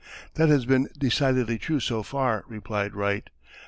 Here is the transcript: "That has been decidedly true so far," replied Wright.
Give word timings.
"That 0.33 0.49
has 0.49 0.65
been 0.65 0.89
decidedly 0.97 1.59
true 1.59 1.79
so 1.79 2.01
far," 2.01 2.43
replied 2.47 2.95
Wright. 2.95 3.29